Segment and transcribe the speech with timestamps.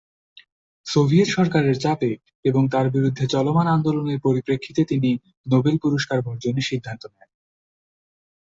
[0.87, 2.11] Soviet সরকারের চাপে
[2.45, 5.09] এবং তার বিরুদ্ধে চলমান আন্দোলনের পরিপ্রেক্ষিতে তিনি
[5.47, 7.29] নোবেল পুরস্কার বর্জনের সিদ্ধান্ত নেন।